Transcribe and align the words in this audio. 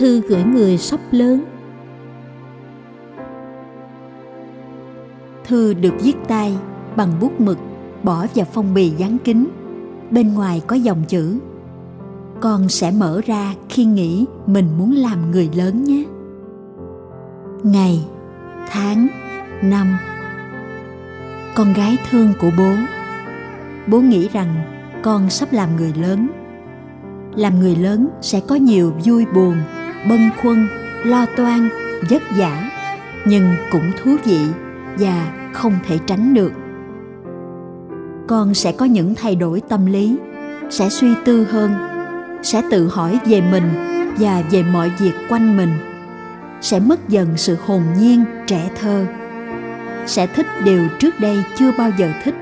thư 0.00 0.20
gửi 0.20 0.44
người 0.44 0.78
sắp 0.78 1.00
lớn. 1.10 1.44
Thư 5.44 5.74
được 5.74 5.94
viết 6.02 6.16
tay 6.28 6.56
bằng 6.96 7.12
bút 7.20 7.40
mực, 7.40 7.58
bỏ 8.02 8.26
vào 8.34 8.46
phong 8.52 8.74
bì 8.74 8.90
dán 8.90 9.18
kính. 9.24 9.48
Bên 10.10 10.34
ngoài 10.34 10.62
có 10.66 10.76
dòng 10.76 11.02
chữ, 11.08 11.38
con 12.40 12.68
sẽ 12.68 12.90
mở 12.90 13.20
ra 13.26 13.54
khi 13.68 13.84
nghĩ 13.84 14.26
mình 14.46 14.66
muốn 14.78 14.92
làm 14.92 15.30
người 15.30 15.50
lớn 15.54 15.84
nhé. 15.84 16.04
Ngày, 17.62 18.04
tháng, 18.68 19.06
năm, 19.62 19.96
con 21.56 21.72
gái 21.72 21.96
thương 22.10 22.32
của 22.40 22.50
bố. 22.58 22.72
Bố 23.86 24.00
nghĩ 24.00 24.28
rằng 24.28 24.54
con 25.02 25.30
sắp 25.30 25.52
làm 25.52 25.76
người 25.76 25.92
lớn. 25.96 26.28
Làm 27.36 27.60
người 27.60 27.76
lớn 27.76 28.08
sẽ 28.20 28.40
có 28.40 28.54
nhiều 28.54 28.92
vui 29.04 29.26
buồn 29.34 29.56
bâng 30.08 30.30
khuâng, 30.42 30.66
lo 31.04 31.26
toan, 31.36 31.68
vất 32.10 32.22
vả, 32.36 32.70
nhưng 33.24 33.54
cũng 33.70 33.92
thú 34.02 34.16
vị 34.24 34.40
và 34.98 35.32
không 35.52 35.72
thể 35.88 35.98
tránh 36.06 36.34
được. 36.34 36.52
Con 38.28 38.54
sẽ 38.54 38.72
có 38.72 38.84
những 38.84 39.14
thay 39.14 39.34
đổi 39.36 39.60
tâm 39.68 39.86
lý, 39.86 40.16
sẽ 40.70 40.88
suy 40.88 41.14
tư 41.24 41.44
hơn, 41.44 41.72
sẽ 42.42 42.62
tự 42.70 42.88
hỏi 42.88 43.18
về 43.26 43.42
mình 43.50 43.70
và 44.18 44.42
về 44.50 44.62
mọi 44.62 44.90
việc 44.98 45.12
quanh 45.28 45.56
mình, 45.56 45.72
sẽ 46.60 46.80
mất 46.80 47.08
dần 47.08 47.36
sự 47.36 47.56
hồn 47.66 47.82
nhiên, 47.98 48.24
trẻ 48.46 48.70
thơ. 48.80 49.06
Sẽ 50.06 50.26
thích 50.26 50.46
điều 50.64 50.88
trước 50.98 51.20
đây 51.20 51.42
chưa 51.56 51.72
bao 51.78 51.90
giờ 51.98 52.10
thích 52.24 52.34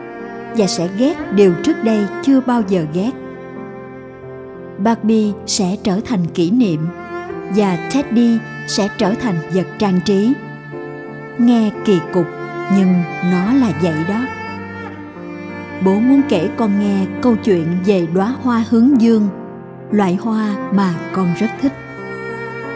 và 0.57 0.67
sẽ 0.67 0.89
ghét 0.99 1.15
điều 1.33 1.55
trước 1.63 1.85
đây 1.85 2.07
chưa 2.23 2.41
bao 2.41 2.63
giờ 2.69 2.87
ghét. 2.95 3.11
Barbie 4.79 5.33
sẽ 5.47 5.77
trở 5.83 6.01
thành 6.05 6.27
kỷ 6.35 6.51
niệm 6.51 6.81
và 7.57 7.77
teddy 7.95 8.39
sẽ 8.67 8.89
trở 8.99 9.15
thành 9.15 9.35
vật 9.53 9.67
trang 9.79 10.01
trí. 10.01 10.33
Nghe 11.39 11.71
kỳ 11.85 12.01
cục, 12.13 12.27
nhưng 12.77 13.03
nó 13.33 13.53
là 13.53 13.73
vậy 13.83 14.05
đó. 14.09 14.21
Bố 15.85 15.95
muốn 15.95 16.23
kể 16.29 16.49
con 16.57 16.81
nghe 16.81 17.07
câu 17.23 17.37
chuyện 17.37 17.67
về 17.87 18.07
đóa 18.15 18.35
hoa 18.43 18.65
hướng 18.71 19.01
dương, 19.01 19.29
loại 19.91 20.15
hoa 20.15 20.57
mà 20.73 20.95
con 21.13 21.35
rất 21.41 21.51
thích. 21.61 21.73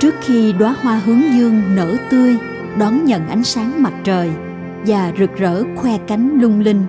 Trước 0.00 0.14
khi 0.22 0.52
đóa 0.52 0.74
hoa 0.82 1.00
hướng 1.04 1.22
dương 1.34 1.62
nở 1.74 1.96
tươi, 2.10 2.36
đón 2.78 3.04
nhận 3.04 3.28
ánh 3.28 3.44
sáng 3.44 3.82
mặt 3.82 3.92
trời 4.04 4.30
và 4.86 5.12
rực 5.18 5.36
rỡ 5.36 5.62
khoe 5.76 5.98
cánh 5.98 6.40
lung 6.40 6.60
linh, 6.60 6.86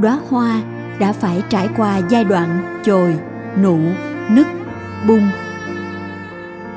đóa 0.00 0.18
hoa 0.28 0.62
đã 0.98 1.12
phải 1.12 1.42
trải 1.48 1.68
qua 1.76 2.00
giai 2.08 2.24
đoạn 2.24 2.80
chồi, 2.84 3.18
nụ, 3.62 3.78
nứt, 4.30 4.46
bung 5.08 5.28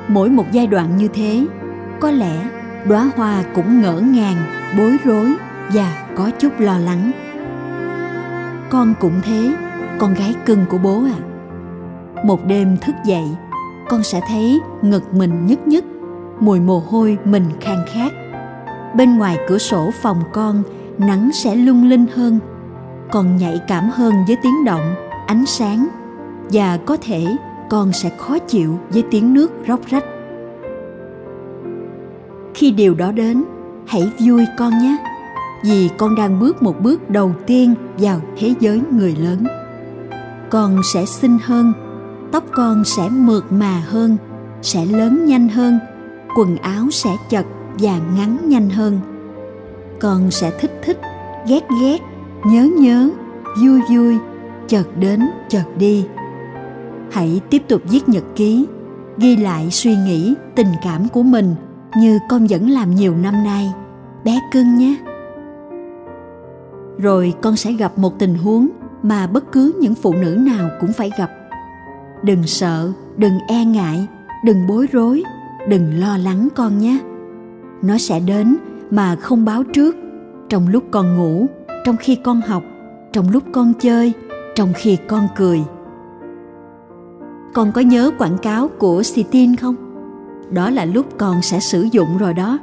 mỗi 0.08 0.30
một 0.30 0.44
giai 0.52 0.66
đoạn 0.66 0.96
như 0.96 1.08
thế, 1.08 1.46
có 2.00 2.10
lẽ 2.10 2.48
đóa 2.88 3.10
hoa 3.16 3.44
cũng 3.54 3.80
ngỡ 3.80 4.00
ngàng, 4.00 4.36
bối 4.78 4.96
rối 5.04 5.32
và 5.72 6.06
có 6.16 6.30
chút 6.38 6.60
lo 6.60 6.78
lắng. 6.78 7.10
Con 8.70 8.94
cũng 9.00 9.20
thế, 9.24 9.54
con 9.98 10.14
gái 10.14 10.34
cưng 10.46 10.64
của 10.70 10.78
bố 10.78 11.04
à 11.04 11.18
một 12.24 12.46
đêm 12.46 12.76
thức 12.76 12.94
dậy, 13.04 13.24
con 13.88 14.02
sẽ 14.02 14.20
thấy 14.28 14.60
ngực 14.82 15.14
mình 15.14 15.46
nhức 15.46 15.66
nhức, 15.66 15.84
mùi 16.40 16.60
mồ 16.60 16.78
hôi 16.78 17.18
mình 17.24 17.44
khang 17.60 17.84
khát. 17.92 18.12
Bên 18.96 19.18
ngoài 19.18 19.38
cửa 19.48 19.58
sổ 19.58 19.90
phòng 20.02 20.22
con, 20.32 20.62
nắng 20.98 21.30
sẽ 21.34 21.54
lung 21.54 21.88
linh 21.88 22.06
hơn. 22.14 22.38
Còn 23.10 23.36
nhạy 23.36 23.60
cảm 23.68 23.90
hơn 23.90 24.14
với 24.26 24.36
tiếng 24.42 24.64
động, 24.64 24.94
ánh 25.26 25.46
sáng. 25.46 25.88
Và 26.52 26.78
có 26.86 26.96
thể 27.02 27.24
con 27.72 27.92
sẽ 27.92 28.10
khó 28.18 28.38
chịu 28.38 28.78
với 28.90 29.04
tiếng 29.10 29.34
nước 29.34 29.50
róc 29.68 29.80
rách. 29.86 30.04
Khi 32.54 32.70
điều 32.70 32.94
đó 32.94 33.12
đến, 33.12 33.44
hãy 33.86 34.12
vui 34.26 34.44
con 34.58 34.72
nhé, 34.78 34.96
vì 35.64 35.90
con 35.98 36.14
đang 36.14 36.40
bước 36.40 36.62
một 36.62 36.82
bước 36.82 37.10
đầu 37.10 37.34
tiên 37.46 37.74
vào 37.98 38.20
thế 38.38 38.54
giới 38.60 38.80
người 38.92 39.16
lớn. 39.16 39.44
Con 40.50 40.80
sẽ 40.94 41.04
xinh 41.04 41.38
hơn, 41.44 41.72
tóc 42.32 42.44
con 42.52 42.84
sẽ 42.84 43.08
mượt 43.10 43.52
mà 43.52 43.82
hơn, 43.88 44.16
sẽ 44.62 44.86
lớn 44.86 45.24
nhanh 45.26 45.48
hơn, 45.48 45.78
quần 46.36 46.56
áo 46.56 46.90
sẽ 46.90 47.16
chật 47.28 47.46
và 47.78 47.98
ngắn 48.16 48.38
nhanh 48.48 48.70
hơn. 48.70 49.00
Con 50.00 50.30
sẽ 50.30 50.50
thích 50.60 50.80
thích, 50.82 51.00
ghét 51.48 51.62
ghét, 51.80 51.98
nhớ 52.44 52.68
nhớ, 52.78 53.10
vui 53.62 53.80
vui, 53.90 54.18
chợt 54.68 54.86
đến, 54.96 55.20
chợt 55.48 55.64
đi 55.78 56.06
hãy 57.12 57.40
tiếp 57.50 57.62
tục 57.68 57.82
viết 57.90 58.08
nhật 58.08 58.24
ký, 58.36 58.66
ghi 59.18 59.36
lại 59.36 59.70
suy 59.70 59.96
nghĩ, 59.96 60.34
tình 60.54 60.66
cảm 60.82 61.08
của 61.08 61.22
mình 61.22 61.54
như 61.96 62.18
con 62.28 62.46
vẫn 62.46 62.70
làm 62.70 62.94
nhiều 62.94 63.16
năm 63.16 63.44
nay. 63.44 63.72
Bé 64.24 64.40
cưng 64.52 64.76
nhé. 64.76 64.96
Rồi 66.98 67.34
con 67.40 67.56
sẽ 67.56 67.72
gặp 67.72 67.98
một 67.98 68.18
tình 68.18 68.34
huống 68.34 68.68
mà 69.02 69.26
bất 69.26 69.52
cứ 69.52 69.72
những 69.80 69.94
phụ 69.94 70.14
nữ 70.14 70.36
nào 70.40 70.70
cũng 70.80 70.92
phải 70.92 71.10
gặp. 71.18 71.30
Đừng 72.22 72.46
sợ, 72.46 72.92
đừng 73.16 73.38
e 73.48 73.64
ngại, 73.64 74.06
đừng 74.44 74.66
bối 74.66 74.86
rối, 74.92 75.22
đừng 75.68 76.00
lo 76.00 76.18
lắng 76.18 76.48
con 76.54 76.78
nhé. 76.78 76.98
Nó 77.82 77.98
sẽ 77.98 78.20
đến 78.20 78.56
mà 78.90 79.16
không 79.16 79.44
báo 79.44 79.64
trước. 79.64 79.96
Trong 80.48 80.68
lúc 80.68 80.84
con 80.90 81.16
ngủ, 81.16 81.46
trong 81.84 81.96
khi 81.96 82.16
con 82.16 82.40
học, 82.40 82.62
trong 83.12 83.30
lúc 83.30 83.42
con 83.52 83.72
chơi, 83.80 84.12
trong 84.54 84.72
khi 84.76 84.98
con 85.08 85.28
cười 85.36 85.60
con 87.52 87.72
có 87.72 87.80
nhớ 87.80 88.10
quảng 88.18 88.38
cáo 88.38 88.68
của 88.78 89.02
Citin 89.14 89.56
không? 89.56 89.74
Đó 90.50 90.70
là 90.70 90.84
lúc 90.84 91.06
con 91.18 91.42
sẽ 91.42 91.60
sử 91.60 91.82
dụng 91.92 92.18
rồi 92.18 92.34
đó. 92.34 92.58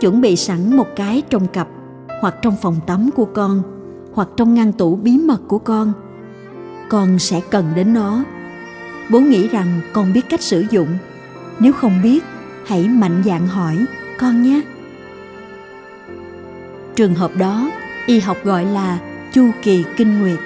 Chuẩn 0.00 0.20
bị 0.20 0.36
sẵn 0.36 0.76
một 0.76 0.86
cái 0.96 1.22
trong 1.30 1.46
cặp 1.46 1.68
hoặc 2.20 2.34
trong 2.42 2.56
phòng 2.62 2.76
tắm 2.86 3.10
của 3.16 3.24
con 3.24 3.62
hoặc 4.12 4.28
trong 4.36 4.54
ngăn 4.54 4.72
tủ 4.72 4.96
bí 4.96 5.18
mật 5.18 5.40
của 5.48 5.58
con. 5.58 5.92
Con 6.88 7.18
sẽ 7.18 7.40
cần 7.50 7.64
đến 7.74 7.94
nó. 7.94 8.24
Bố 9.10 9.20
nghĩ 9.20 9.48
rằng 9.48 9.80
con 9.92 10.12
biết 10.12 10.28
cách 10.28 10.42
sử 10.42 10.64
dụng. 10.70 10.88
Nếu 11.58 11.72
không 11.72 12.02
biết, 12.02 12.24
hãy 12.66 12.88
mạnh 12.88 13.22
dạn 13.24 13.46
hỏi 13.46 13.86
con 14.18 14.42
nhé. 14.42 14.60
Trường 16.94 17.14
hợp 17.14 17.36
đó, 17.36 17.70
y 18.06 18.20
học 18.20 18.36
gọi 18.44 18.64
là 18.64 18.98
chu 19.32 19.50
kỳ 19.62 19.84
kinh 19.96 20.20
nguyệt. 20.20 20.38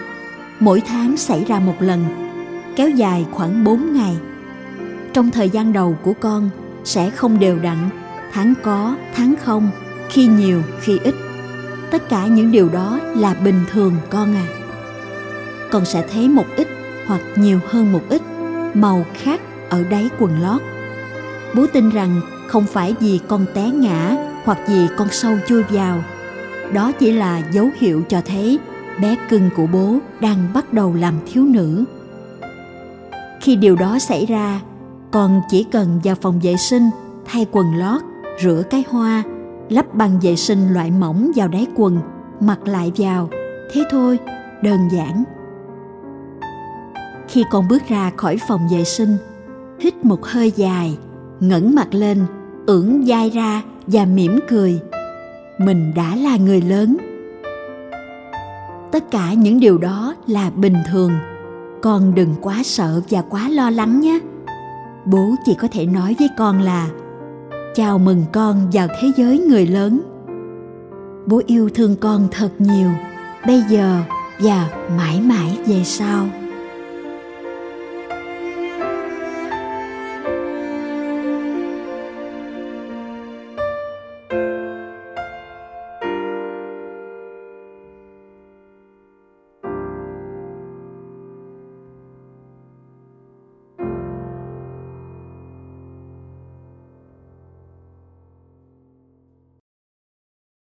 Mỗi 0.60 0.80
tháng 0.80 1.16
xảy 1.16 1.44
ra 1.44 1.60
một 1.60 1.74
lần 1.80 2.23
kéo 2.76 2.90
dài 2.90 3.26
khoảng 3.30 3.64
4 3.64 3.92
ngày. 3.92 4.16
Trong 5.12 5.30
thời 5.30 5.50
gian 5.50 5.72
đầu 5.72 5.98
của 6.02 6.12
con 6.20 6.50
sẽ 6.84 7.10
không 7.10 7.38
đều 7.38 7.58
đặn, 7.58 7.88
tháng 8.32 8.54
có, 8.62 8.96
tháng 9.14 9.34
không, 9.44 9.70
khi 10.08 10.26
nhiều, 10.26 10.62
khi 10.80 10.98
ít. 10.98 11.14
Tất 11.90 12.08
cả 12.08 12.26
những 12.26 12.52
điều 12.52 12.68
đó 12.68 12.98
là 13.16 13.34
bình 13.34 13.64
thường 13.70 13.96
con 14.10 14.34
à. 14.34 14.46
Con 15.70 15.84
sẽ 15.84 16.08
thấy 16.12 16.28
một 16.28 16.46
ít 16.56 16.68
hoặc 17.06 17.20
nhiều 17.36 17.60
hơn 17.68 17.92
một 17.92 18.02
ít 18.08 18.22
màu 18.74 19.06
khác 19.14 19.40
ở 19.70 19.84
đáy 19.90 20.08
quần 20.18 20.42
lót. 20.42 20.62
Bố 21.54 21.66
tin 21.66 21.90
rằng 21.90 22.20
không 22.46 22.66
phải 22.66 22.94
vì 23.00 23.20
con 23.28 23.46
té 23.54 23.70
ngã 23.70 24.16
hoặc 24.44 24.58
vì 24.68 24.86
con 24.96 25.08
sâu 25.10 25.36
chui 25.48 25.62
vào. 25.62 26.04
Đó 26.72 26.92
chỉ 26.92 27.12
là 27.12 27.42
dấu 27.52 27.70
hiệu 27.76 28.02
cho 28.08 28.20
thấy 28.24 28.58
bé 29.00 29.16
cưng 29.28 29.50
của 29.56 29.66
bố 29.66 29.98
đang 30.20 30.48
bắt 30.54 30.72
đầu 30.72 30.94
làm 30.94 31.14
thiếu 31.32 31.44
nữ 31.44 31.84
khi 33.44 33.56
điều 33.56 33.76
đó 33.76 33.98
xảy 33.98 34.26
ra 34.26 34.60
con 35.10 35.40
chỉ 35.48 35.64
cần 35.64 36.00
vào 36.04 36.14
phòng 36.14 36.40
vệ 36.42 36.56
sinh, 36.56 36.90
thay 37.24 37.46
quần 37.52 37.74
lót, 37.74 38.02
rửa 38.42 38.62
cái 38.70 38.84
hoa, 38.88 39.22
lắp 39.68 39.94
băng 39.94 40.20
vệ 40.20 40.36
sinh 40.36 40.72
loại 40.72 40.90
mỏng 40.90 41.30
vào 41.36 41.48
đáy 41.48 41.66
quần, 41.76 41.98
mặc 42.40 42.58
lại 42.68 42.92
vào. 42.96 43.28
Thế 43.72 43.84
thôi, 43.90 44.18
đơn 44.62 44.78
giản. 44.92 45.24
Khi 47.28 47.44
con 47.50 47.68
bước 47.68 47.82
ra 47.88 48.12
khỏi 48.16 48.36
phòng 48.48 48.60
vệ 48.72 48.84
sinh, 48.84 49.16
hít 49.80 50.04
một 50.04 50.26
hơi 50.26 50.52
dài, 50.56 50.98
ngẩng 51.40 51.74
mặt 51.74 51.88
lên 51.94 52.26
ưỡn 52.66 53.04
vai 53.06 53.30
ra 53.30 53.62
và 53.86 54.04
mỉm 54.04 54.38
cười. 54.48 54.80
Mình 55.58 55.92
đã 55.96 56.16
là 56.16 56.36
người 56.36 56.60
lớn. 56.60 56.96
Tất 58.92 59.10
cả 59.10 59.32
những 59.32 59.60
điều 59.60 59.78
đó 59.78 60.14
là 60.26 60.50
bình 60.50 60.76
thường 60.90 61.12
con 61.84 62.14
đừng 62.14 62.34
quá 62.40 62.62
sợ 62.64 63.00
và 63.10 63.22
quá 63.22 63.48
lo 63.48 63.70
lắng 63.70 64.00
nhé. 64.00 64.18
Bố 65.04 65.34
chỉ 65.44 65.54
có 65.54 65.68
thể 65.72 65.86
nói 65.86 66.16
với 66.18 66.28
con 66.38 66.62
là, 66.62 66.88
chào 67.74 67.98
mừng 67.98 68.24
con 68.32 68.70
vào 68.72 68.88
thế 69.00 69.12
giới 69.16 69.38
người 69.38 69.66
lớn. 69.66 70.00
Bố 71.26 71.42
yêu 71.46 71.70
thương 71.74 71.96
con 71.96 72.28
thật 72.30 72.50
nhiều. 72.58 72.88
Bây 73.46 73.62
giờ 73.68 74.00
và 74.38 74.68
mãi 74.96 75.20
mãi 75.20 75.58
về 75.66 75.84
sau. 75.84 76.26